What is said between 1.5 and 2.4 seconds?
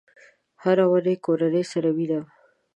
سره وینم